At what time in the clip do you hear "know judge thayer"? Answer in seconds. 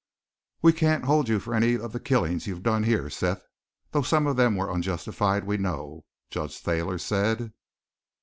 5.57-6.97